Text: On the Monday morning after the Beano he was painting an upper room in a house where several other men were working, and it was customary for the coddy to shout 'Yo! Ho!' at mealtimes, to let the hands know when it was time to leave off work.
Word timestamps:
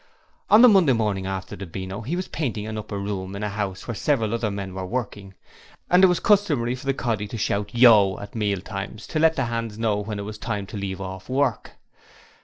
On 0.49 0.63
the 0.63 0.67
Monday 0.67 0.93
morning 0.93 1.27
after 1.27 1.55
the 1.55 1.67
Beano 1.67 2.01
he 2.01 2.15
was 2.15 2.27
painting 2.27 2.65
an 2.65 2.75
upper 2.75 2.97
room 2.97 3.35
in 3.35 3.43
a 3.43 3.49
house 3.49 3.87
where 3.87 3.93
several 3.93 4.33
other 4.33 4.49
men 4.49 4.73
were 4.73 4.83
working, 4.83 5.35
and 5.91 6.03
it 6.03 6.07
was 6.07 6.19
customary 6.19 6.73
for 6.73 6.87
the 6.87 6.93
coddy 6.95 7.27
to 7.27 7.37
shout 7.37 7.69
'Yo! 7.75 7.91
Ho!' 7.91 8.17
at 8.19 8.33
mealtimes, 8.33 9.05
to 9.05 9.19
let 9.19 9.35
the 9.35 9.45
hands 9.45 9.77
know 9.77 9.97
when 9.99 10.17
it 10.17 10.23
was 10.23 10.39
time 10.39 10.65
to 10.65 10.75
leave 10.75 10.99
off 10.99 11.29
work. 11.29 11.73